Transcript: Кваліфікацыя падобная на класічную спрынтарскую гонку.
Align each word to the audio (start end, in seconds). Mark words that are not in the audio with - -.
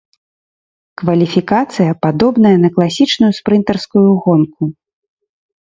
Кваліфікацыя 1.01 1.91
падобная 2.05 2.53
на 2.63 2.69
класічную 2.79 3.29
спрынтарскую 3.41 4.07
гонку. 4.25 4.63